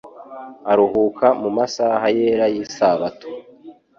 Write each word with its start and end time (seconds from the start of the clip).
aruhuka 0.71 1.27
mu 1.41 1.49
masaha 1.57 2.05
yera 2.17 2.45
y'isabato. 2.53 3.27